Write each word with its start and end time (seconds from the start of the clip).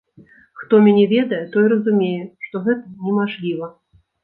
Хто 0.61 0.79
мяне 0.87 1.03
ведае, 1.11 1.43
той 1.57 1.69
разумее, 1.75 2.23
што 2.47 2.65
гэта 2.67 2.97
немажліва. 3.05 3.73